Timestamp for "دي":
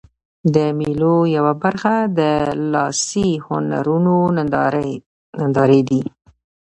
5.89-6.03